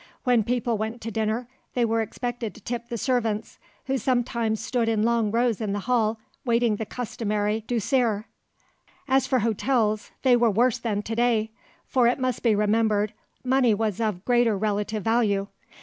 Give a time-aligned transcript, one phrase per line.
[0.23, 4.89] When people went to dinner they were expected to tip the servants, who sometimes stood
[4.89, 8.25] in long rows in the hall waiting the customary douceur.
[9.07, 11.51] As for hotels, they were worse than to day,
[11.85, 15.45] for it must be remembered money was of greater relative value.